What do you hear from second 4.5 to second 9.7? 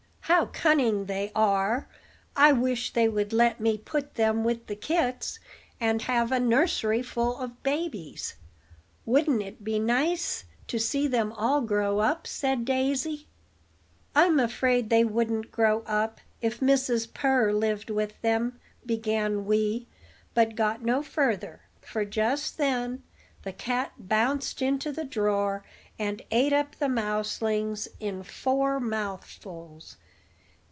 the kits, and have a nursery full of babies. Wouldn't it